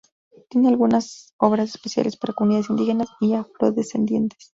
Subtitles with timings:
[0.49, 4.49] Tienen algunas obras especiales para comunidades indígenas y afrodescendientes.